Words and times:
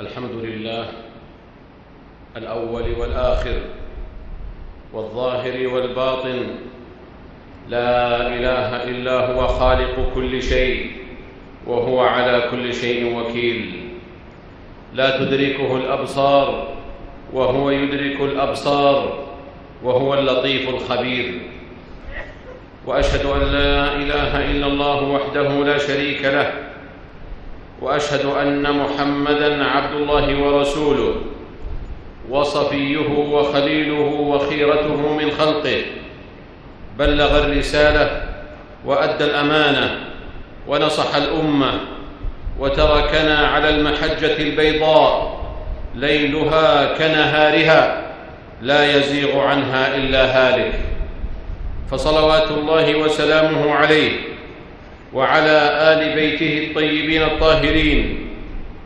الحمد 0.00 0.30
لله 0.32 0.86
الأول 2.36 2.84
والآخر 3.00 3.60
والظاهر 4.92 5.66
والباطن 5.74 6.46
لا 7.68 8.26
إله 8.26 8.84
إلا 8.84 9.32
هو 9.32 9.46
خالق 9.46 10.12
كل 10.14 10.42
شيء 10.42 10.90
وهو 11.66 12.00
على 12.00 12.42
كل 12.50 12.74
شيء 12.74 13.16
وكيل 13.16 13.88
لا 14.94 15.18
تدركه 15.18 15.76
الأبصار 15.76 16.74
وهو 17.32 17.70
يدرك 17.70 18.20
الأبصار 18.20 19.24
وهو 19.84 20.14
اللطيف 20.14 20.68
الخبير 20.68 21.40
وأشهد 22.86 23.26
أن 23.26 23.40
لا 23.40 23.96
إله 23.96 24.50
إلا 24.50 24.66
الله 24.66 25.02
وحده 25.02 25.64
لا 25.64 25.78
شريك 25.78 26.24
له 26.24 26.67
وأشهد 27.82 28.26
أن 28.26 28.72
محمدا 28.72 29.64
عبد 29.64 29.94
الله 29.94 30.42
ورسوله 30.42 31.14
وصفيه 32.30 33.08
وخليله 33.08 34.14
وخيرته 34.20 35.12
من 35.12 35.30
خلقه. 35.30 35.82
بلغ 36.98 37.38
الرسالة 37.38 38.22
وأدى 38.84 39.24
الأمانة 39.24 39.98
ونصح 40.68 41.16
الأمة 41.16 41.72
وتركنا 42.58 43.38
على 43.38 43.68
المحجة 43.68 44.36
البيضاء 44.38 45.40
ليلها 45.94 46.98
كنهارها 46.98 48.06
لا 48.62 48.96
يزيغ 48.96 49.38
عنها 49.40 49.96
إلا 49.96 50.24
هالك. 50.24 50.80
فصلوات 51.90 52.50
الله 52.50 52.98
وسلامه 52.98 53.74
عليه 53.74 54.12
وعلى 55.12 55.58
آل 55.92 56.14
بيته 56.14 56.66
الطيبين 56.66 57.22
الطاهرين 57.22 58.28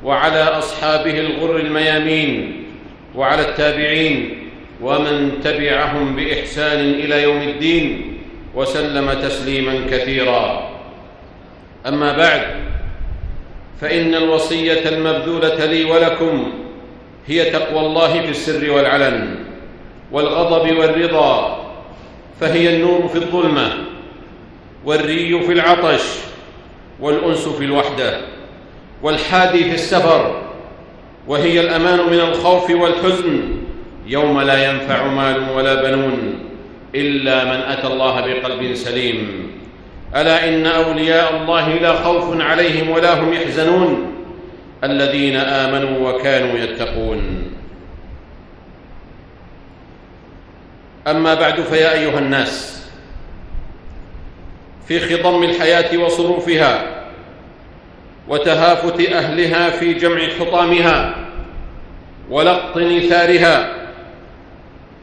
وعلى 0.04 0.42
أصحابه 0.42 1.20
الغر 1.20 1.56
الميامين 1.56 2.62
وعلى 3.14 3.42
التابعين 3.42 4.38
ومن 4.80 5.40
تبعهم 5.44 6.16
بإحسان 6.16 6.80
إلى 6.80 7.22
يوم 7.22 7.42
الدين 7.42 8.18
وسلم 8.54 9.12
تسليما 9.12 9.74
كثيرا. 9.90 10.70
أما 11.86 12.16
بعد 12.16 12.42
فإن 13.80 14.14
الوصية 14.14 14.88
المبذولة 14.88 15.64
لي 15.64 15.84
ولكم 15.84 16.52
هي 17.26 17.50
تقوى 17.50 17.80
الله 17.80 18.22
في 18.22 18.28
السر 18.28 18.70
والعلن 18.70 19.36
والغضب 20.12 20.76
والرضا 20.78 21.62
فهي 22.40 22.76
النور 22.76 23.08
في 23.08 23.16
الظلمة. 23.16 23.91
والري 24.84 25.40
في 25.40 25.52
العطش 25.52 26.02
والأنس 27.00 27.48
في 27.48 27.64
الوحدة 27.64 28.20
والحادي 29.02 29.64
في 29.64 29.74
السفر 29.74 30.42
وهي 31.28 31.60
الأمان 31.60 31.98
من 31.98 32.20
الخوف 32.20 32.70
والحزن 32.70 33.42
يوم 34.06 34.40
لا 34.40 34.70
ينفع 34.70 35.06
مال 35.06 35.50
ولا 35.50 35.82
بنون 35.82 36.34
إلا 36.94 37.44
من 37.44 37.60
أتى 37.72 37.86
الله 37.86 38.20
بقلب 38.20 38.74
سليم. 38.74 39.50
ألا 40.16 40.48
إن 40.48 40.66
أولياء 40.66 41.36
الله 41.36 41.68
لا 41.68 41.92
خوف 41.92 42.40
عليهم 42.40 42.90
ولا 42.90 43.20
هم 43.20 43.32
يحزنون؟ 43.32 44.12
الذين 44.84 45.36
آمنوا 45.36 46.10
وكانوا 46.10 46.58
يتقون. 46.58 47.42
أما 51.06 51.34
بعد 51.34 51.60
فيا 51.60 51.92
أيها 51.92 52.18
الناس 52.18 52.81
في 54.98 55.22
خضم 55.22 55.42
الحياة 55.42 55.98
وصروفها 55.98 57.02
وتهافت 58.28 59.00
أهلها 59.00 59.70
في 59.70 59.94
جمع 59.94 60.20
حطامها 60.40 61.14
ولقط 62.30 62.76
نثارها 62.76 63.74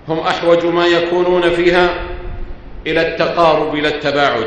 هم 0.08 0.20
أحوج 0.20 0.66
ما 0.66 0.86
يكونون 0.88 1.50
فيها 1.50 1.90
إلى 2.88 3.08
التقارب 3.08 3.76
لا 3.76 3.90
التباعد 3.90 4.46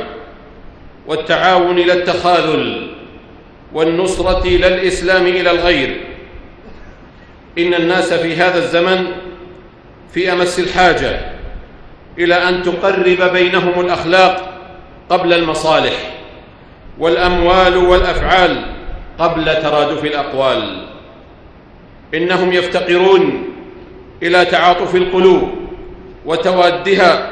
والتعاون 1.07 1.77
لا 1.77 1.95
التخاذل 1.95 2.91
والنصرة 3.73 4.49
لا 4.49 4.69
الإسلام 4.69 5.27
إلى 5.27 5.51
الغير. 5.51 6.01
إن 7.59 7.75
الناس 7.75 8.13
في 8.13 8.37
هذا 8.37 8.59
الزمن 8.59 9.07
في 10.15 10.33
أمس 10.33 10.59
الحاجة 10.59 11.21
إلى 12.19 12.35
أن 12.35 12.63
تقرب 12.63 13.33
بينهم 13.33 13.81
الأخلاق 13.81 14.52
قبل 15.13 15.33
المصالح 15.33 15.93
والأموال 16.99 17.77
والأفعال 17.77 18.65
قبل 19.19 19.45
ترادف 19.45 20.05
الأقوال. 20.05 20.87
إنهم 22.15 22.53
يفتقرون 22.53 23.49
إلى 24.23 24.45
تعاطف 24.45 24.95
القلوب 24.95 25.51
وتوادها 26.27 27.31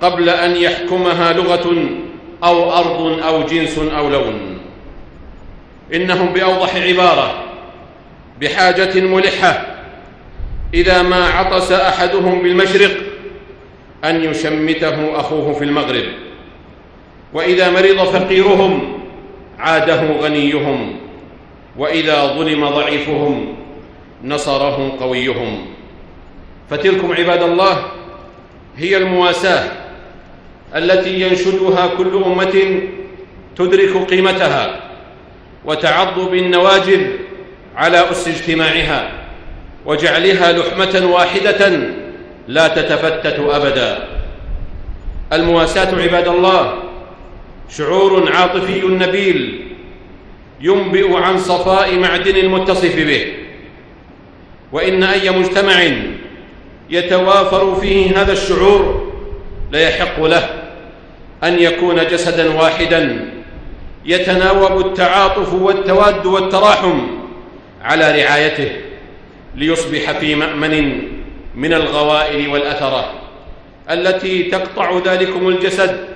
قبل 0.00 0.28
أن 0.28 0.56
يحكمها 0.56 1.32
لغة 1.32 1.76
أو 2.44 2.72
أرض 2.72 3.22
أو 3.22 3.42
جنس 3.42 3.78
أو 3.78 4.08
لون. 4.08 4.58
إنهم 5.94 6.32
بأوضح 6.32 6.76
عبارة 6.76 7.44
بحاجة 8.40 9.00
ملحة 9.00 9.66
إذا 10.74 11.02
ما 11.02 11.24
عطس 11.24 11.72
أحدهم 11.72 12.42
بالمشرق 12.42 12.96
أن 14.04 14.24
يشمته 14.24 15.20
أخوه 15.20 15.52
في 15.52 15.64
المغرب. 15.64 16.04
وإذا 17.34 17.70
مرض 17.70 18.04
فقيرهم 18.04 18.98
عاده 19.58 20.02
غنيهم 20.20 20.96
وإذا 21.76 22.26
ظلم 22.26 22.68
ضعيفهم 22.68 23.54
نصره 24.24 24.96
قويهم. 25.00 25.66
فتلكم 26.70 27.12
عباد 27.12 27.42
الله 27.42 27.84
هي 28.76 28.96
المواساة 28.96 29.64
التي 30.76 31.20
ينشدها 31.20 31.86
كل 31.86 32.22
أمة 32.26 32.80
تدرك 33.56 33.96
قيمتها 34.10 34.80
وتعض 35.64 36.30
بالنواجذ 36.30 37.06
على 37.76 38.10
أس 38.10 38.28
اجتماعها 38.28 39.10
وجعلها 39.86 40.52
لحمة 40.52 41.12
واحدة 41.12 41.80
لا 42.48 42.68
تتفتت 42.68 43.38
أبدا. 43.38 44.08
المواساة 45.32 46.02
عباد 46.02 46.28
الله 46.28 46.91
شعور 47.76 48.32
عاطفي 48.32 48.80
نبيل 48.86 49.66
ينبئ 50.60 51.16
عن 51.16 51.38
صفاء 51.38 51.98
معدن 51.98 52.36
المتصف 52.36 52.96
به. 52.96 53.26
وإن 54.72 55.02
أي 55.02 55.30
مجتمع 55.30 55.90
يتوافر 56.90 57.74
فيه 57.74 58.20
هذا 58.20 58.32
الشعور 58.32 59.12
ليحق 59.72 60.22
له 60.22 60.62
أن 61.44 61.58
يكون 61.58 62.06
جسدا 62.06 62.54
واحدا 62.54 63.28
يتناوب 64.04 64.86
التعاطف 64.86 65.54
والتواد 65.54 66.26
والتراحم 66.26 67.00
على 67.82 68.22
رعايته 68.22 68.70
ليصبح 69.54 70.12
في 70.12 70.34
مأمن 70.34 71.02
من 71.54 71.72
الغوائل 71.72 72.48
والأثرة 72.48 73.12
التي 73.90 74.42
تقطع 74.42 74.98
ذلكم 75.06 75.48
الجسد 75.48 76.11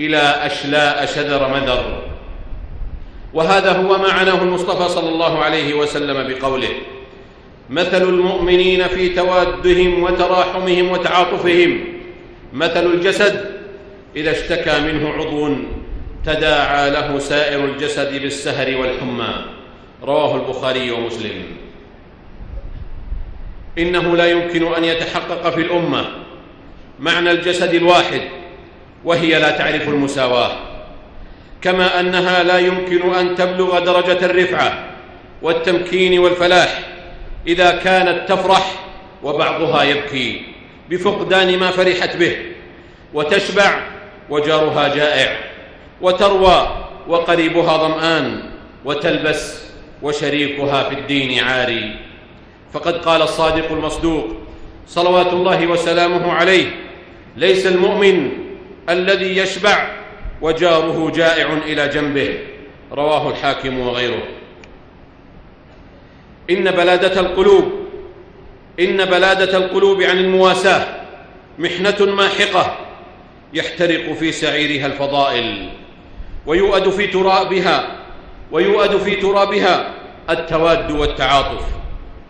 إلى 0.00 0.18
أشلاء 0.18 1.06
شذر 1.06 1.48
مذر. 1.48 2.02
وهذا 3.34 3.72
هو 3.72 3.98
ما 3.98 4.12
عناه 4.12 4.42
المصطفى 4.42 4.88
صلى 4.88 5.08
الله 5.08 5.38
عليه 5.38 5.74
وسلم 5.74 6.28
بقوله 6.28 6.68
مثل 7.70 8.02
المؤمنين 8.02 8.88
في 8.88 9.08
توادهم 9.08 10.02
وتراحمهم 10.02 10.90
وتعاطفهم 10.90 11.84
مثل 12.52 12.86
الجسد 12.86 13.60
إذا 14.16 14.30
اشتكى 14.30 14.80
منه 14.80 15.08
عضو 15.08 15.54
تداعى 16.24 16.90
له 16.90 17.18
سائر 17.18 17.64
الجسد 17.64 18.22
بالسهر 18.22 18.76
والحمى. 18.76 19.34
رواه 20.02 20.36
البخاري 20.36 20.90
ومسلم. 20.90 21.42
إنه 23.78 24.16
لا 24.16 24.30
يمكن 24.30 24.74
أن 24.74 24.84
يتحقق 24.84 25.50
في 25.50 25.60
الأمة 25.60 26.04
معنى 27.00 27.30
الجسد 27.30 27.74
الواحد 27.74 28.20
وهي 29.04 29.38
لا 29.38 29.50
تعرف 29.50 29.88
المساواة. 29.88 30.52
كما 31.62 32.00
أنها 32.00 32.42
لا 32.42 32.58
يمكن 32.58 33.14
أن 33.14 33.34
تبلغ 33.34 33.78
درجة 33.78 34.24
الرفعة 34.26 34.84
والتمكين 35.42 36.18
والفلاح 36.18 36.80
إذا 37.46 37.70
كانت 37.70 38.28
تفرح 38.28 38.72
وبعضها 39.22 39.82
يبكي 39.82 40.42
بفقدان 40.90 41.58
ما 41.58 41.70
فرحت 41.70 42.16
به 42.16 42.36
وتشبع 43.14 43.80
وجارها 44.30 44.94
جائع 44.94 45.36
وتروى 46.00 46.86
وقريبها 47.08 47.76
ظمآن 47.76 48.42
وتلبس 48.84 49.62
وشريكها 50.02 50.82
في 50.82 50.94
الدين 50.94 51.44
عاري. 51.44 51.96
فقد 52.72 52.96
قال 52.96 53.22
الصادق 53.22 53.72
المصدوق 53.72 54.26
صلوات 54.88 55.32
الله 55.32 55.66
وسلامه 55.66 56.32
عليه 56.32 56.66
ليس 57.36 57.66
المؤمن 57.66 58.45
الذي 58.88 59.36
يشبع 59.36 59.90
وجاره 60.42 61.10
جائع 61.10 61.52
إلى 61.52 61.88
جنبه. 61.88 62.38
رواه 62.92 63.30
الحاكم 63.30 63.78
وغيره. 63.78 64.22
إن 66.50 66.70
بلادة 66.70 67.20
القلوب 67.20 67.72
إن 68.80 69.04
بلادة 69.04 69.58
القلوب 69.58 70.02
عن 70.02 70.18
المواساة 70.18 70.86
محنة 71.58 71.96
ماحقة 72.00 72.76
يحترق 73.52 74.12
في 74.12 74.32
سعيرها 74.32 74.86
الفضائل 74.86 75.70
ويؤد 76.46 76.88
في 76.88 77.06
ترابها 77.06 77.96
ويؤد 78.52 78.96
في 78.96 79.16
ترابها 79.16 79.94
التواد 80.30 80.90
والتعاطف 80.90 81.64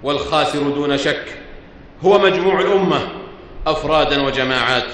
والخاسر 0.02 0.62
دون 0.62 0.98
شك 0.98 1.24
هو 2.04 2.18
مجموع 2.18 2.60
الأمة 2.60 3.08
أفرادا 3.66 4.22
وجماعات. 4.22 4.88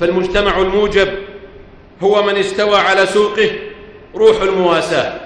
فالمجتمع 0.00 0.58
الموجب 0.58 1.08
هو 2.02 2.22
من 2.22 2.36
استوى 2.36 2.76
على 2.76 3.06
سوقه 3.06 3.50
روح 4.14 4.42
المواساة 4.42 5.20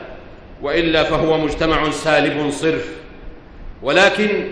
وإلا 0.63 1.05
فهو 1.05 1.39
مجتمع 1.39 1.91
سالب 1.91 2.51
صرف. 2.51 2.89
ولكن 3.83 4.49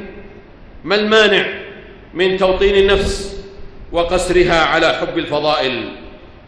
ما 0.84 0.94
المانع 0.94 1.46
من 2.14 2.36
توطين 2.36 2.74
النفس 2.74 3.44
وقسرها 3.92 4.60
على 4.64 4.92
حب 4.92 5.18
الفضائل 5.18 5.88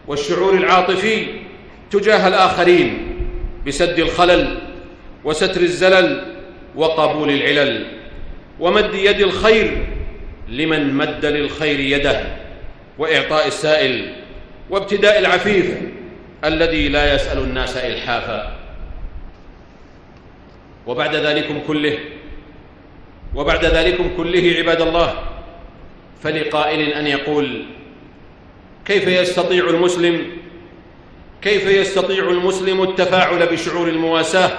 والشعور 0.07 0.53
العاطفي 0.53 1.25
تجاه 1.91 2.27
الآخرين 2.27 3.17
بسد 3.67 3.99
الخلل 3.99 4.57
وستر 5.23 5.61
الزلل 5.61 6.35
وقبول 6.75 7.29
العلل. 7.29 7.85
ومد 8.59 8.93
يد 8.93 9.19
الخير 9.19 9.87
لمن 10.49 10.93
مد 10.93 11.25
للخير 11.25 11.79
يده. 11.79 12.44
وإعطاء 12.97 13.47
السائل 13.47 14.13
وابتداء 14.69 15.19
العفيف 15.19 15.77
الذي 16.45 16.89
لا 16.89 17.15
يسأل 17.15 17.37
الناس 17.37 17.77
إلحافا. 17.77 18.55
وبعد 20.87 21.15
ذلكم 21.15 21.59
كله 21.67 21.99
وبعد 23.35 23.65
ذلكم 23.65 24.09
كله 24.17 24.55
عباد 24.57 24.81
الله 24.81 25.15
فلقائل 26.23 26.93
أن 26.93 27.07
يقول 27.07 27.65
كيف 28.85 29.07
يستطيع 29.07 29.69
المسلم 29.69 30.27
كيف 31.41 31.67
يستطيع 31.67 32.29
المسلم 32.29 32.83
التفاعل 32.83 33.45
بشعور 33.47 33.87
المواساة 33.87 34.51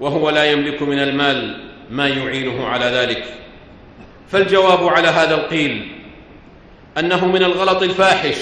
وهو 0.00 0.30
لا 0.30 0.44
يملك 0.44 0.82
من 0.82 0.98
المال 0.98 1.64
ما 1.90 2.08
يعينه 2.08 2.66
على 2.66 2.84
ذلك؟ 2.84 3.24
فالجواب 4.30 4.88
على 4.88 5.08
هذا 5.08 5.34
القيل 5.34 5.88
أنه 6.98 7.26
من 7.26 7.42
الغلط 7.42 7.82
الفاحش 7.82 8.36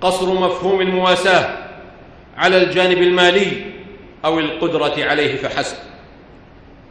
قصر 0.00 0.26
مفهوم 0.34 0.80
المواساة 0.80 1.58
على 2.36 2.62
الجانب 2.62 2.98
المالي 2.98 3.52
أو 4.24 4.38
القدرة 4.38 4.94
عليه 5.04 5.36
فحسب. 5.36 5.76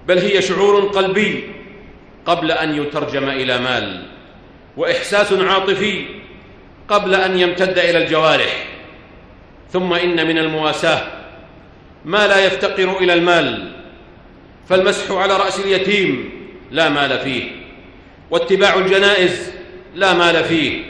بل 0.07 0.17
هي 0.17 0.41
شعور 0.41 0.81
قلبي 0.81 1.43
قبل 2.25 2.51
أن 2.51 2.81
يترجم 2.81 3.29
إلى 3.29 3.57
مال 3.57 4.05
وإحساس 4.77 5.33
عاطفي 5.33 6.05
قبل 6.87 7.15
أن 7.15 7.39
يمتد 7.39 7.79
إلى 7.79 7.97
الجوارح. 7.97 8.65
ثم 9.73 9.93
إن 9.93 10.27
من 10.27 10.37
المواساة 10.37 11.07
ما 12.05 12.27
لا 12.27 12.45
يفتقر 12.45 12.97
إلى 12.97 13.13
المال 13.13 13.71
فالمسح 14.69 15.11
على 15.11 15.37
رأس 15.37 15.59
اليتيم 15.59 16.29
لا 16.71 16.89
مال 16.89 17.19
فيه 17.19 17.43
واتباع 18.31 18.75
الجنائز 18.75 19.51
لا 19.95 20.13
مال 20.13 20.43
فيه 20.43 20.81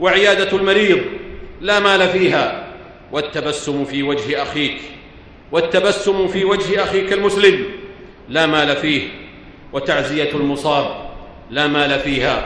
وعيادة 0.00 0.56
المريض 0.56 1.00
لا 1.60 1.80
مال 1.80 2.08
فيها 2.08 2.66
والتبسم 3.12 3.84
في 3.84 4.02
وجه 4.02 4.42
أخيك 4.42 4.76
والتبسم 5.52 6.28
في 6.28 6.44
وجه 6.44 6.82
أخيك 6.82 7.12
المسلم 7.12 7.64
لا 8.28 8.46
مال 8.46 8.76
فيه 8.76 9.02
وتعزية 9.72 10.30
المصاب 10.34 11.10
لا 11.50 11.66
مال 11.66 12.00
فيها 12.00 12.44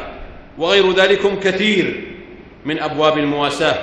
وغير 0.58 0.92
ذلكم 0.92 1.40
كثير 1.40 2.00
من 2.64 2.78
أبواب 2.78 3.18
المواساة 3.18 3.78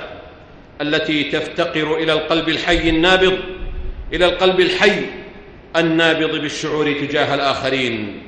التي 0.80 1.24
تفتقر 1.24 1.96
إلى 1.96 2.12
القلب 2.12 2.48
الحي 2.48 2.88
النابض 2.88 3.38
إلى 4.12 4.26
القلب 4.26 4.60
الحي 4.60 5.02
النابض 5.76 6.30
بالشعور 6.30 6.92
تجاه 6.92 7.34
الآخرين. 7.34 8.22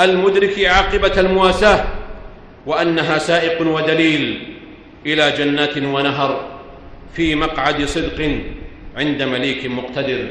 المدرك 0.00 0.64
عاقبة 0.64 1.20
المواساة 1.20 1.84
وأنها 2.66 3.18
سائق 3.18 3.66
ودليل 3.66 4.56
إلى 5.06 5.30
جنات 5.30 5.78
ونهر 5.78 6.48
في 7.14 7.34
مقعد 7.34 7.84
صدق 7.84 8.40
عند 8.96 9.22
مليك 9.22 9.66
مقتدر. 9.66 10.26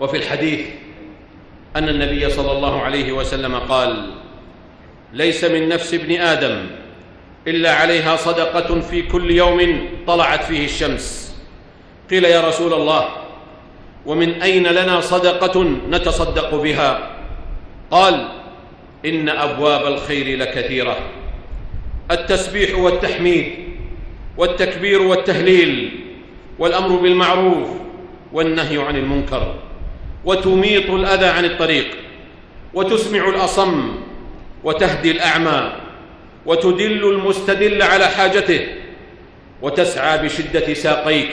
وفي 0.00 0.16
الحديث 0.16 0.60
أن 1.76 1.88
النبي 1.88 2.30
صلى 2.30 2.52
الله 2.52 2.82
عليه 2.82 3.12
وسلم 3.12 3.54
قال 3.54 4.10
ليس 5.12 5.44
من 5.44 5.68
نفس 5.68 5.94
ابن 5.94 6.20
آدم 6.20 6.66
إلا 7.46 7.74
عليها 7.74 8.16
صدقة 8.16 8.80
في 8.80 9.02
كل 9.02 9.30
يوم 9.30 9.88
طلعت 10.06 10.44
فيه 10.44 10.64
الشمس. 10.64 11.36
قيل 12.10 12.24
يا 12.24 12.48
رسول 12.48 12.72
الله 12.72 13.08
ومن 14.06 14.42
أين 14.42 14.66
لنا 14.66 15.00
صدقة 15.00 15.62
نتصدق 15.90 16.54
بها؟ 16.54 17.16
قال 17.90 18.28
إن 19.06 19.28
أبواب 19.28 19.86
الخير 19.86 20.38
لكثيرة. 20.38 20.98
التسبيح 22.10 22.78
والتحميد 22.78 23.52
والتكبير 24.36 25.02
والتهليل 25.02 26.00
والأمر 26.58 26.96
بالمعروف 26.96 27.68
والنهي 28.32 28.78
عن 28.78 28.96
المنكر 28.96 29.54
وتميط 30.24 30.90
الأذى 30.90 31.26
عن 31.26 31.44
الطريق 31.44 31.86
وتسمع 32.74 33.28
الأصم 33.28 33.94
وتهدي 34.64 35.10
الأعمى 35.10 35.72
وتدل 36.46 37.04
المستدل 37.10 37.82
على 37.82 38.06
حاجته 38.06 38.66
وتسعى 39.62 40.18
بشدة 40.18 40.74
ساقيك 40.74 41.30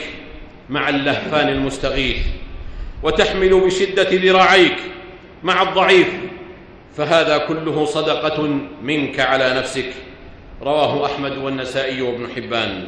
مع 0.70 0.88
اللهفان 0.88 1.48
المستغيث 1.48 2.16
وتحمل 3.02 3.60
بشدة 3.60 4.08
ذراعيك 4.12 4.76
مع 5.42 5.62
الضعيف 5.62 6.08
فهذا 6.96 7.38
كله 7.38 7.84
صدقة 7.84 8.60
منك 8.82 9.20
على 9.20 9.54
نفسك. 9.54 9.92
رواه 10.62 11.06
أحمد 11.06 11.38
والنسائي 11.38 12.02
وابن 12.02 12.28
حبان. 12.36 12.86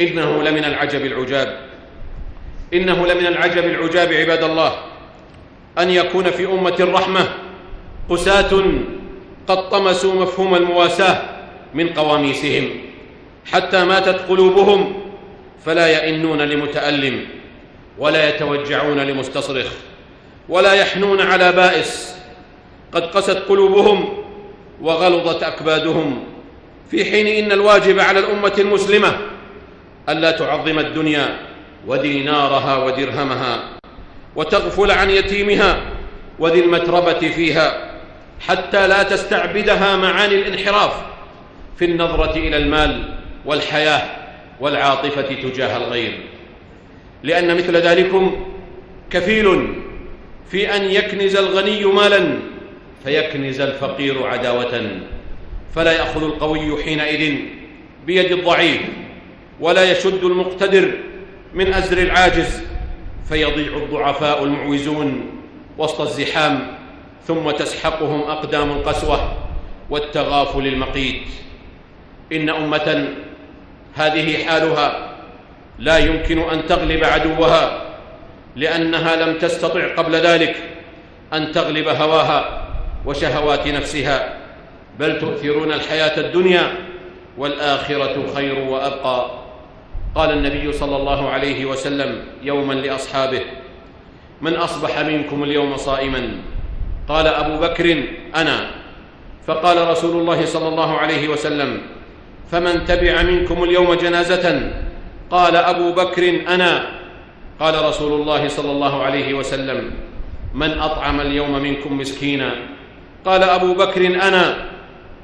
إنه 0.00 0.42
لمن 0.42 0.64
العجب 0.64 1.06
العجاب. 1.06 1.60
إنه 2.74 3.06
لمن 3.06 3.26
العجب 3.26 3.64
العجاب 3.64 4.12
عباد 4.12 4.44
الله 4.44 4.72
أن 5.78 5.90
يكون 5.90 6.30
في 6.30 6.46
أمة 6.46 6.76
الرحمة 6.80 7.28
قساة 8.08 8.62
قد 9.46 9.68
طمسوا 9.68 10.14
مفهوم 10.14 10.54
المواساة 10.54 11.22
من 11.74 11.88
قواميسهم. 11.88 12.70
حتى 13.52 13.84
ماتت 13.84 14.18
قلوبهم 14.28 15.02
فلا 15.64 15.86
يئنون 15.86 16.42
لمتألم 16.42 17.26
ولا 17.98 18.28
يتوجعون 18.28 18.98
لمستصرخ. 18.98 19.72
ولا 20.48 20.72
يحنون 20.72 21.20
على 21.20 21.52
بائس. 21.52 22.16
قد 22.92 23.02
قست 23.02 23.38
قلوبهم 23.48 24.08
وغلظت 24.82 25.42
أكبادهم. 25.42 26.24
في 26.90 27.04
حين 27.04 27.44
إن 27.44 27.52
الواجب 27.52 28.00
على 28.00 28.18
الأمة 28.18 28.52
المسلمة 28.58 29.18
ألا 30.08 30.30
تعظم 30.30 30.78
الدنيا 30.78 31.38
ودينارها 31.86 32.76
ودرهمها 32.76 33.78
وتغفل 34.36 34.90
عن 34.90 35.10
يتيمها 35.10 35.80
وذي 36.38 36.60
المتربة 36.60 37.18
فيها 37.18 37.92
حتى 38.40 38.88
لا 38.88 39.02
تستعبدها 39.02 39.96
معاني 39.96 40.34
الانحراف 40.34 40.92
في 41.78 41.84
النظرة 41.84 42.36
إلى 42.36 42.56
المال 42.56 43.14
والحياة 43.44 44.02
والعاطفة 44.60 45.22
تجاه 45.22 45.76
الغير. 45.76 46.20
لأن 47.22 47.56
مثل 47.56 47.76
ذلكم 47.76 48.46
كفيل 49.10 49.74
في 50.50 50.76
أن 50.76 50.84
يكنز 50.84 51.36
الغني 51.36 51.84
مالا 51.84 52.38
فيكنز 53.04 53.60
الفقير 53.60 54.26
عداوه. 54.26 55.00
فلا 55.74 55.92
يأخذ 55.92 56.24
القوي 56.24 56.82
حينئذ 56.82 57.34
بيد 58.06 58.32
الضعيف 58.32 58.80
ولا 59.60 59.90
يشد 59.90 60.24
المقتدر 60.24 60.90
من 61.54 61.74
أزر 61.74 61.98
العاجز. 61.98 62.62
فيضيع 63.28 63.76
الضعفاء 63.76 64.44
المعوزون 64.44 65.30
وسط 65.78 66.00
الزحام 66.00 66.76
ثم 67.26 67.50
تسحقهم 67.50 68.20
أقدام 68.20 68.70
القسوة 68.70 69.32
والتغافل 69.90 70.66
المقيت 70.66 71.22
إن 72.32 72.50
أمة 72.50 73.08
هذه 73.94 74.44
حالها 74.44 75.16
لا 75.78 75.98
يمكن 75.98 76.38
أن 76.38 76.66
تغلب 76.66 77.04
عدوها. 77.04 77.85
لأنها 78.56 79.16
لم 79.16 79.38
تستطع 79.38 79.94
قبل 79.94 80.14
ذلك 80.14 80.56
أن 81.32 81.52
تغلب 81.52 81.88
هواها 81.88 82.66
وشهوات 83.06 83.66
نفسها. 83.68 84.36
بل 84.98 85.18
تؤثرون 85.20 85.72
الحياة 85.72 86.20
الدنيا 86.20 86.72
والآخرة 87.38 88.34
خير 88.34 88.58
وأبقى. 88.58 89.30
قال 90.14 90.30
النبي 90.30 90.72
صلى 90.72 90.96
الله 90.96 91.30
عليه 91.30 91.64
وسلم 91.64 92.24
يوما 92.42 92.74
لأصحابه 92.74 93.40
من 94.40 94.54
أصبح 94.54 94.98
منكم 94.98 95.42
اليوم 95.44 95.76
صائما؟ 95.76 96.28
قال 97.08 97.26
أبو 97.26 97.60
بكر 97.60 98.02
أنا. 98.36 98.70
فقال 99.46 99.88
رسول 99.88 100.20
الله 100.20 100.44
صلى 100.44 100.68
الله 100.68 100.98
عليه 100.98 101.28
وسلم 101.28 101.82
فمن 102.50 102.84
تبع 102.84 103.22
منكم 103.22 103.64
اليوم 103.64 103.94
جنازة؟ 103.94 104.72
قال 105.30 105.56
أبو 105.56 105.92
بكر 105.92 106.40
أنا. 106.48 106.95
قال 107.60 107.84
رسول 107.84 108.20
الله 108.20 108.48
صلى 108.48 108.70
الله 108.70 109.02
عليه 109.02 109.34
وسلم 109.34 109.90
من 110.54 110.78
أطعم 110.78 111.20
اليوم 111.20 111.62
منكم 111.62 111.98
مسكينا؟ 111.98 112.52
قال 113.24 113.42
أبو 113.42 113.74
بكر 113.74 114.06
أنا. 114.06 114.70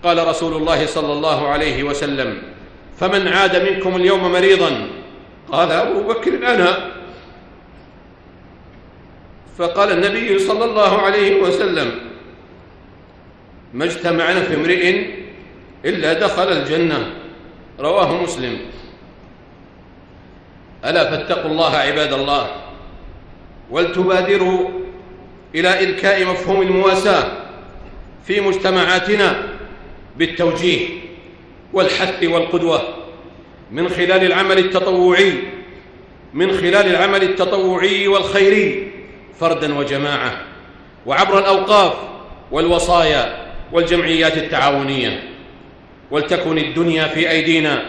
قال 0.04 0.28
رسول 0.28 0.56
الله 0.56 0.86
صلى 0.86 1.12
الله 1.12 1.48
عليه 1.48 1.82
وسلم 1.82 2.42
فمن 2.96 3.28
عاد 3.28 3.56
منكم 3.68 3.96
اليوم 3.96 4.32
مريضا؟ 4.32 4.88
قال 5.52 5.70
أبو 5.72 6.08
بكر 6.08 6.34
أنا. 6.54 6.92
فقال 9.58 9.92
النبي 9.92 10.38
صلى 10.38 10.64
الله 10.64 10.98
عليه 10.98 11.40
وسلم 11.42 11.90
ما 13.74 13.84
اجتمعنا 13.84 14.40
في 14.40 14.54
امرئ 14.54 15.06
إلا 15.84 16.12
دخل 16.12 16.52
الجنة. 16.52 17.12
رواه 17.80 18.22
مسلم. 18.22 18.58
ألا 20.84 21.10
فاتقوا 21.10 21.50
الله 21.50 21.76
عباد 21.76 22.12
الله 22.12 22.46
ولتبادروا 23.70 24.68
إلى 25.54 25.84
إلكاء 25.84 26.24
مفهوم 26.24 26.62
المواساة 26.62 27.24
في 28.26 28.40
مجتمعاتنا 28.40 29.42
بالتوجيه 30.16 30.88
والحث 31.72 32.24
والقدوة 32.24 32.82
من 33.70 33.88
خلال 33.88 34.24
العمل 34.24 34.58
التطوعي 34.58 35.32
من 36.34 36.52
خلال 36.52 36.86
العمل 36.86 37.22
التطوعي 37.22 38.08
والخيري 38.08 38.92
فردا 39.40 39.78
وجماعة 39.78 40.42
وعبر 41.06 41.38
الأوقاف 41.38 41.92
والوصايا 42.50 43.46
والجمعيات 43.72 44.36
التعاونية. 44.36 45.22
ولتكن 46.10 46.58
الدنيا 46.58 47.06
في 47.06 47.30
أيدينا 47.30 47.82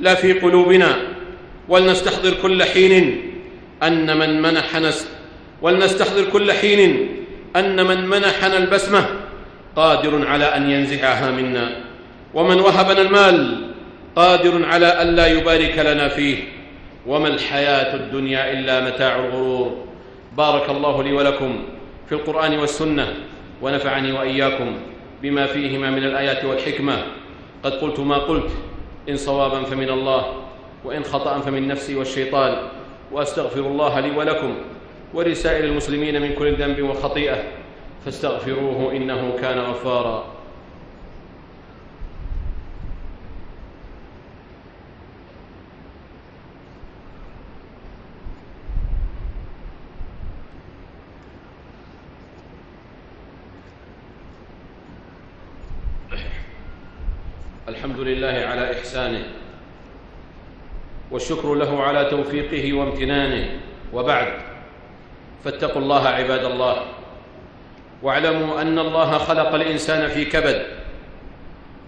لا 0.00 0.14
في 0.14 0.32
قلوبنا 0.32 0.96
ولنستحضر 1.68 2.34
كل 2.42 2.64
حين 2.64 3.22
أن 3.82 4.18
من 4.18 4.42
منحنا 4.42 4.90
ولنستحضر 5.62 6.24
كل 6.32 6.52
حين 6.52 7.08
أن 7.56 7.86
من 7.86 8.06
منحنا 8.06 8.56
البسمة 8.56 9.06
قادر 9.76 10.26
على 10.26 10.44
أن 10.44 10.70
ينزعها 10.70 11.30
منا. 11.30 11.70
ومن 12.34 12.60
وهبنا 12.60 13.00
المال 13.00 13.66
قادر 14.16 14.64
على 14.64 15.02
الا 15.02 15.26
يبارك 15.26 15.78
لنا 15.78 16.08
فيه. 16.08 16.36
وما 17.06 17.28
الحياة 17.28 17.94
الدنيا 17.94 18.52
إلا 18.52 18.80
متاع 18.80 19.16
الغرور. 19.16 19.84
بارك 20.36 20.70
الله 20.70 21.02
لي 21.02 21.12
ولكم 21.12 21.64
في 22.08 22.14
القرآن 22.14 22.58
والسنة 22.58 23.14
ونفعني 23.62 24.12
وإياكم 24.12 24.76
بما 25.22 25.46
فيهما 25.46 25.90
من 25.90 26.04
الآيات 26.04 26.44
والحكمة. 26.44 27.02
قد 27.62 27.72
قلت 27.72 28.00
ما 28.00 28.18
قلت 28.18 28.50
إن 29.08 29.16
صوابا 29.16 29.62
فمن 29.62 29.90
الله. 29.90 30.47
وإن 30.84 31.04
خطأ 31.04 31.40
فمن 31.40 31.68
نفسي 31.68 31.96
والشيطان 31.96 32.68
وأستغفر 33.12 33.60
الله 33.60 34.00
لي 34.00 34.10
ولكم 34.10 34.54
ولسائر 35.14 35.64
المسلمين 35.64 36.22
من 36.22 36.34
كل 36.34 36.54
ذنب 36.54 36.82
وخطيئة 36.82 37.44
فاستغفروه 38.04 38.92
إنه 38.92 39.36
كان 39.40 39.58
غفارا. 39.58 40.38
الحمد 57.68 57.98
لله 57.98 58.46
على 58.46 58.72
إحسانه. 58.72 59.37
والشكر 61.10 61.54
له 61.54 61.82
على 61.82 62.04
توفيقه 62.04 62.72
وامتنانه. 62.72 63.60
وبعد 63.92 64.28
فاتقوا 65.44 65.82
الله 65.82 66.08
عباد 66.08 66.44
الله. 66.44 66.82
واعلموا 68.02 68.62
أن 68.62 68.78
الله 68.78 69.18
خلق 69.18 69.54
الإنسان 69.54 70.08
في 70.08 70.24
كبد 70.24 70.66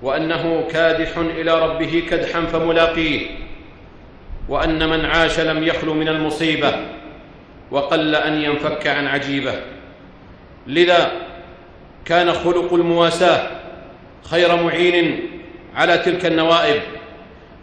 وأنه 0.03 0.65
كادح 0.71 1.19
إلى 1.19 1.67
ربه 1.67 2.03
كدحا 2.11 2.41
فملاقيه 2.41 3.27
وأن 4.49 4.89
من 4.89 5.05
عاش 5.05 5.41
لم 5.41 5.65
يخل 5.65 5.87
من 5.89 6.09
المصيبة 6.09 6.75
وقل 7.71 8.15
أن 8.15 8.43
ينفك 8.43 8.87
عن 8.87 9.07
عجيبة. 9.07 9.55
لذا 10.67 11.13
كان 12.05 12.33
خلق 12.33 12.75
المواساة 12.75 13.51
خير 14.31 14.63
معين 14.63 15.21
على 15.77 15.99
تلك 15.99 16.27
النوائب. 16.27 16.83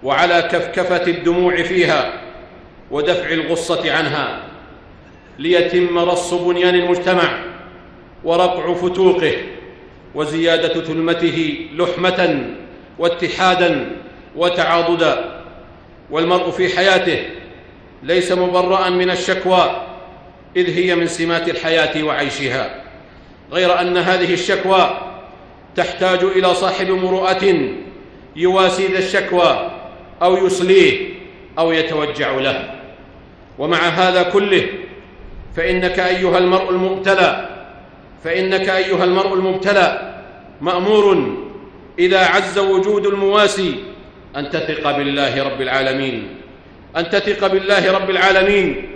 وعلى 0.04 0.42
كفكفة 0.51 1.08
الدموع 1.08 1.63
فيها 1.63 2.13
ودفع 2.92 3.30
الغصة 3.30 3.94
عنها 3.94 4.44
ليتم 5.39 5.98
رص 5.98 6.34
بنيان 6.34 6.75
المجتمع 6.75 7.39
ورقع 8.24 8.74
فتوقه 8.74 9.34
وزيادة 10.16 10.84
ثلمته 10.84 11.68
لحمة 11.75 12.46
واتحادا 13.00 13.92
وتعاضدا 14.36 15.42
والمرء 16.12 16.51
في 16.51 16.77
حياته 16.77 17.20
ليس 18.04 18.32
مبرأ 18.32 18.89
من 18.89 19.12
الشكوى 19.12 19.88
إذ 20.56 20.77
هي 20.77 20.96
من 20.96 21.08
سمات 21.08 21.50
الحياة 21.50 22.04
وعيشها. 22.04 22.84
غير 23.51 23.82
أن 23.82 23.98
هذه 23.98 24.34
الشكوى 24.34 24.98
تحتاج 25.75 26.24
إلى 26.24 26.54
صاحب 26.54 26.89
مروءة 26.89 27.72
يواسي 28.36 28.88
ذا 28.88 29.00
الشكوى 29.00 29.72
أو 30.24 30.46
يصليه 30.46 31.10
أو 31.60 31.72
يتوجع 31.72 32.32
له. 32.32 32.74
ومع 33.60 33.78
هذا 33.78 34.24
كله 34.24 34.68
فإنك 35.56 36.00
أيها 36.00 36.38
المرء 36.38 36.70
المبتلى 36.70 37.50
فإنك 38.24 38.70
أيها 38.70 39.04
المرء 39.04 39.34
المبتلى 39.34 40.14
مأمور 40.62 41.38
إذا 42.00 42.26
عز 42.26 42.60
وجود 42.60 43.06
المواسي 43.06 43.76
أن 44.36 44.50
تثق 44.50 44.98
بالله 44.98 45.44
رب 45.44 45.62
العالمين. 45.62 46.28
أن 46.98 47.10
تثق 47.10 47.48
بالله 47.48 47.92
رب 47.92 48.10
العالمين 48.10 48.90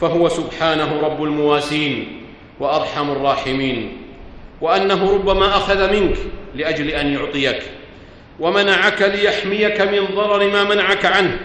فهو 0.00 0.28
سبحانه 0.28 1.00
رب 1.00 1.22
المواسين 1.24 2.22
وأرحم 2.60 3.10
الراحمين. 3.10 3.96
وأنه 4.60 5.14
ربما 5.14 5.46
أخذ 5.46 5.92
منك 5.92 6.16
لأجل 6.54 6.88
أن 6.88 7.12
يعطيك. 7.12 7.62
ومنعك 8.40 9.02
ليحميك 9.02 9.80
من 9.80 10.04
ضرر 10.14 10.50
ما 10.50 10.64
منعك 10.64 11.06
عنه 11.06 11.38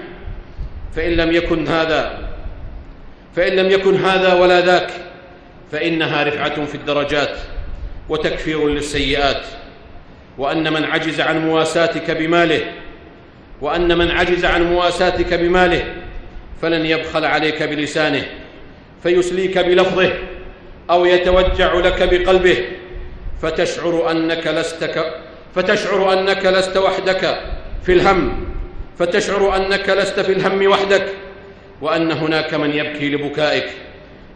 فإن 0.95 1.11
لم 1.11 1.31
يكن 1.31 1.67
هذا 1.67 2.29
فإن 3.35 3.53
لم 3.53 3.71
يكن 3.71 3.95
هذا 3.95 4.33
ولا 4.33 4.61
ذاك 4.61 4.91
فإنها 5.71 6.23
رفعة 6.23 6.65
في 6.65 6.75
الدرجات 6.75 7.37
وتكفير 8.09 8.67
للسيئات 8.67 9.41
وأن 10.37 10.73
من 10.73 10.83
عجز 10.83 11.21
عن 11.21 11.47
مواساتك 11.47 12.11
بماله 12.11 12.61
وأن 13.61 13.97
من 13.97 14.11
عجز 14.11 14.45
عن 14.45 14.63
مواساتك 14.63 15.33
بماله 15.33 15.93
فلن 16.61 16.85
يبخل 16.85 17.25
عليك 17.25 17.63
بلسانه 17.63 18.25
فيسليك 19.03 19.57
بلفظه 19.59 20.13
أو 20.89 21.05
يتوجع 21.05 21.73
لك 21.73 22.09
بقلبه 22.13 22.57
فتشعر 23.41 24.11
أنك 24.11 24.47
لست. 24.47 24.83
فتشعر 25.55 26.13
أنك 26.13 26.45
لست 26.45 26.77
وحدك 26.77 27.41
في 27.83 27.93
الهم 27.93 28.45
فتشعر 28.99 29.55
أنك 29.55 29.89
لست 29.89 30.19
في 30.19 30.31
الهم 30.31 30.67
وحدك 30.67 31.05
وأن 31.81 32.11
هناك 32.11 32.53
من 32.53 32.73
يبكي 32.73 33.09
لبكائك 33.09 33.69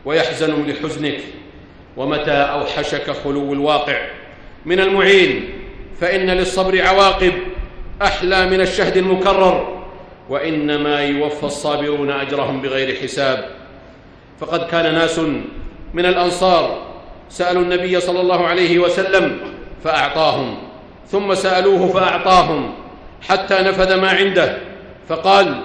ويحزن 0.06 0.68
لحزنك 0.68 1.20
ومتى 1.98 2.32
أوحشك 2.32 3.12
خلو 3.12 3.54
الواقع 3.54 4.02
من 4.66 4.80
المعين 4.80 5.50
فإن 6.02 6.30
للصبر 6.30 6.82
عواقب 6.82 7.34
أحلى 8.02 8.46
من 8.46 8.62
الشهد 8.62 8.98
المكرر 8.98 9.84
وإنما 10.30 11.02
يوفى 11.02 11.44
الصابرون 11.44 12.12
أجرهم 12.12 12.62
بغير 12.62 12.96
حساب. 12.96 13.50
فقد 14.40 14.68
كان 14.68 14.94
ناس 14.94 15.20
من 15.94 16.06
الأنصار 16.06 16.88
سألوا 17.30 17.62
النبي 17.62 18.00
صلى 18.00 18.22
الله 18.22 18.48
عليه 18.48 18.80
وسلم 18.80 19.40
فأعطاهم 19.84 20.58
ثم 21.08 21.34
سألوه 21.34 21.88
فأعطاهم 21.88 22.74
حتى 23.22 23.56
نفذ 23.56 23.96
ما 23.96 24.10
عنده 24.10 24.58
فقال 25.10 25.62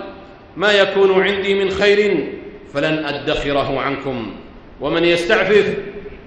ما 0.57 0.73
يكون 0.73 1.23
عندي 1.23 1.65
من 1.65 1.71
خير؟ 1.71 2.29
فلن 2.75 3.05
أدخره 3.05 3.81
عنكم. 3.81 4.35
ومن 4.81 5.05
يستعفف 5.05 5.77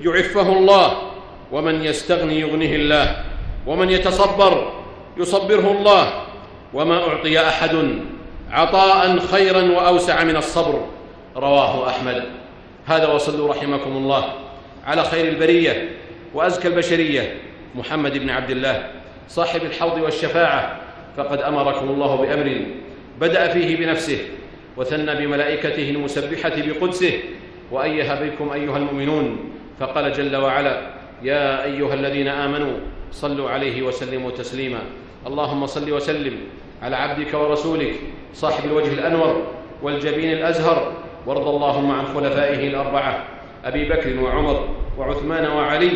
يعفه 0.01 0.57
الله 0.57 1.11
ومن 1.51 1.85
يستغني 1.85 2.39
يغنه 2.39 2.75
الله 2.75 3.23
ومن 3.67 3.89
يتصبر 3.89 4.73
يصبره 5.17 5.71
الله 5.71 6.23
وما 6.73 7.07
أعطي 7.07 7.39
أحد 7.39 7.99
عطاء 8.51 9.19
خيرا 9.19 9.61
وأوسع 9.61 10.23
من 10.23 10.35
الصبر. 10.35 10.85
رواه 11.35 11.89
أحمد. 11.89 12.23
هذا 12.85 13.07
وصلوا 13.07 13.49
رحمكم 13.49 13.91
الله. 13.97 14.33
على 14.85 15.03
خير 15.03 15.27
البرية 15.27 15.89
وأزكى 16.33 16.67
البشرية 16.67 17.37
محمد 17.75 18.17
بن 18.17 18.29
عبد 18.29 18.51
الله. 18.51 18.89
صاحب 19.27 19.61
الحوض 19.63 20.01
والشفاعة 20.01 20.77
فقد 21.17 21.41
أمركم 21.41 21.87
الله 21.89 22.15
بامر 22.15 22.61
بدأ 23.21 23.47
فيه 23.47 23.77
بنفسه 23.77 24.17
وثنى 24.77 25.15
بملائكته 25.15 25.89
المسبحة 25.89 26.53
بقدسه 26.57 27.13
وأيها 27.71 28.25
بكم 28.25 28.49
أيها 28.49 28.77
المؤمنون 28.77 29.39
فقال 29.79 30.13
جل 30.13 30.35
وعلا 30.35 30.81
يا 31.23 31.63
أيها 31.63 31.93
الذين 31.93 32.27
آمنوا 32.27 32.77
صلوا 33.11 33.49
عليه 33.49 33.81
وسلموا 33.81 34.31
تسليما. 34.31 34.79
اللهم 35.27 35.65
صل 35.65 35.91
وسلم 35.91 36.37
على 36.83 36.95
عبدك 36.95 37.33
ورسولك 37.33 37.93
صاحب 38.33 38.65
الوجه 38.65 38.93
الأنور 38.93 39.47
والجبين 39.81 40.31
الأزهر 40.31 40.93
وارض 41.25 41.47
اللهم 41.47 41.91
عن 41.91 42.05
خلفائه 42.05 42.67
الأربعة 42.67 43.23
أبي 43.65 43.89
بكر 43.89 44.19
وعمر 44.23 44.67
وعثمان 44.97 45.45
وعلي 45.51 45.91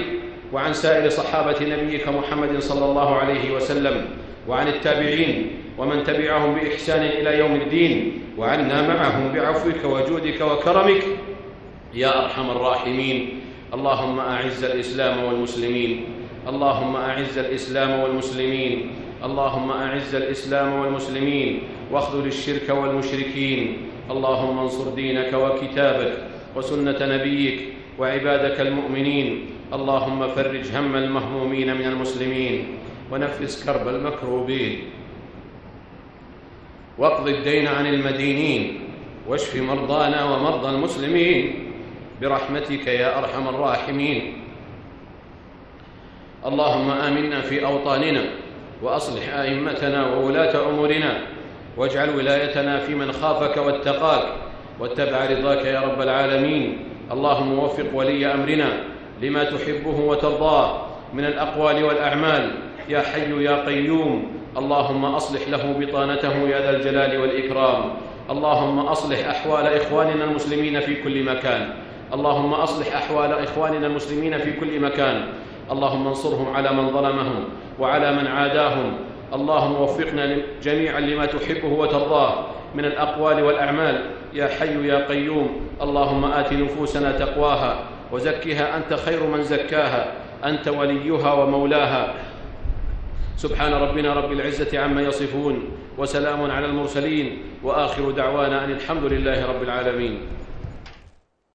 وعن 0.54 0.74
سائر 0.74 1.10
صحابة 1.10 1.56
نبيك 1.62 2.08
محمد 2.08 2.60
صلى 2.60 2.86
الله 2.86 3.16
عليه 3.16 3.56
وسلم 3.56 4.06
وعن 4.48 4.68
التابعين 4.68 5.48
ومن 5.78 6.04
تبعهم 6.04 6.56
بإحسان 6.56 7.02
إلى 7.02 7.40
يوم 7.40 7.56
الدين 7.56 8.22
وعنا 8.38 8.88
معهم 8.88 9.34
بعفوك 9.34 9.84
وجودك 9.86 10.42
وكرمك. 10.42 11.04
يا 11.94 12.24
أرحم 12.24 12.50
الراحمين. 12.50 13.42
اللهم 13.74 14.20
أعز 14.20 14.64
الإسلام 14.64 15.24
والمسلمين. 15.24 16.06
اللهم 16.48 16.96
أعز 16.96 17.38
الإسلام 17.38 18.00
والمسلمين. 18.00 18.92
اللهم 19.24 19.72
أعز 19.72 20.16
الإسلام 20.16 20.74
والمسلمين. 20.74 21.60
واخذل 21.92 22.28
الشرك 22.28 22.70
والمشركين. 22.70 23.78
اللهم 24.12 24.60
انصر 24.60 24.90
دينك 24.90 25.34
وكتابك 25.34 26.14
وسنة 26.56 26.98
نبيك 27.02 27.60
وعبادك 28.00 28.60
المؤمنين. 28.62 29.46
اللهم 29.74 30.28
فرج 30.28 30.76
هم 30.76 30.96
المهمومين 30.96 31.78
من 31.78 31.86
المسلمين 31.86 32.66
ونفس 33.12 33.66
كرب 33.66 33.88
المكروبين. 33.88 34.80
واقض 36.98 37.28
الدين 37.28 37.68
عن 37.68 37.88
المدينين 37.88 38.80
واشف 39.28 39.56
مرضانا 39.56 40.24
ومرضى 40.24 40.70
المسلمين 40.70 41.72
برحمتك 42.22 42.88
يا 42.88 43.20
أرحم 43.20 43.48
الراحمين. 43.48 44.34
اللهم 46.46 46.92
آمنا 46.92 47.42
في 47.42 47.66
أوطاننا 47.66 48.24
وأصلح 48.82 49.34
أئمتنا 49.34 50.14
وولاة 50.14 50.70
أمورنا 50.70 51.22
واجعل 51.78 52.10
ولايتنا 52.10 52.80
في 52.80 52.96
من 52.96 53.12
خافك 53.12 53.58
واتقاك 53.58 54.24
واتبع 54.80 55.26
رضاك 55.26 55.66
يا 55.66 55.82
رب 55.82 56.02
العالمين. 56.02 56.78
اللهم 57.12 57.60
وفق 57.60 57.86
ولي 57.94 58.34
أمرنا 58.34 58.99
لما 59.22 59.44
تحبه 59.44 60.00
وترضاه 60.00 60.82
من 61.14 61.26
الأقوال 61.26 61.84
والأعمال. 61.84 62.52
يا 62.90 63.02
حي 63.02 63.44
يا 63.44 63.66
قيوم 63.66 64.32
اللهم 64.58 65.06
أصلح 65.06 65.48
له 65.48 65.76
بطانته 65.80 66.34
يا 66.34 66.60
ذا 66.60 66.70
الجلال 66.70 67.22
والإكرام. 67.22 67.84
اللهم 68.30 68.80
أصلح 68.80 69.28
أحوال 69.28 69.68
إخواننا 69.68 70.24
المسلمين 70.24 70.80
في 70.80 70.96
كل 71.04 71.24
مكان. 71.24 71.74
اللهم 72.14 72.54
أصلح 72.54 72.96
أحوال 72.96 73.34
إخواننا 73.34 73.88
المسلمين 73.88 74.38
في 74.38 74.54
كل 74.54 74.80
مكان. 74.80 75.24
اللهم 75.72 76.08
انصرهم 76.08 76.56
على 76.56 76.74
من 76.74 76.90
ظلمهم 76.90 77.46
وعلى 77.80 78.12
من 78.12 78.28
عاداهم. 78.28 78.94
اللهم 79.34 79.82
وفقنا 79.82 80.38
جميعا 80.64 81.00
لما 81.00 81.26
تحبه 81.26 81.74
وترضاه 81.74 82.34
من 82.76 82.86
الأقوال 82.86 83.44
والأعمال. 83.44 84.06
يا 84.34 84.48
حي 84.48 84.88
يا 84.88 85.08
قيوم 85.08 85.50
اللهم 85.82 86.26
آت 86.26 86.54
نفوسنا 86.54 87.12
تقواها. 87.12 87.80
وزكها 88.12 88.78
أنت 88.78 88.94
خير 88.94 89.24
من 89.24 89.44
زكاها 89.44 90.12
أنت 90.46 90.68
وليها 90.68 91.34
ومولاها. 91.34 92.14
سبحان 93.38 93.74
ربنا 93.74 94.14
رب 94.14 94.32
العزة 94.32 94.80
عما 94.80 95.02
يصفون 95.02 95.64
وسلام 95.98 96.52
على 96.52 96.66
المرسلين 96.66 97.38
وآخر 97.64 98.12
دعوانا 98.12 98.66
أن 98.66 98.72
الحمد 98.72 99.04
لله 99.04 99.46
رب 99.46 99.64
العالمين. 99.64 100.20